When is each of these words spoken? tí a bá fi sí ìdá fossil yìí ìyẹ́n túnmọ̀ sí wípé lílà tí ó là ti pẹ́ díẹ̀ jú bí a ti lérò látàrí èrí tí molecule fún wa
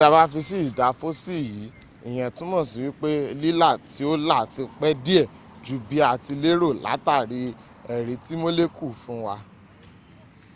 tí 0.01 0.05
a 0.05 0.09
bá 0.15 0.25
fi 0.33 0.39
sí 0.47 0.57
ìdá 0.69 0.87
fossil 1.01 1.41
yìí 1.49 1.65
ìyẹ́n 2.09 2.33
túnmọ̀ 2.35 2.63
sí 2.69 2.77
wípé 2.85 3.09
lílà 3.41 3.69
tí 3.91 4.01
ó 4.11 4.13
là 4.29 4.37
ti 4.53 4.61
pẹ́ 4.79 4.91
díẹ̀ 5.05 5.25
jú 5.65 5.75
bí 5.87 5.97
a 6.09 6.11
ti 6.23 6.33
lérò 6.43 6.69
látàrí 6.85 7.41
èrí 7.95 8.15
tí 8.25 8.33
molecule 8.43 8.95
fún 9.03 9.19
wa 9.25 9.35